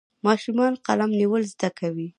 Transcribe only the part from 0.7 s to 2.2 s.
قلم نیول زده کوي.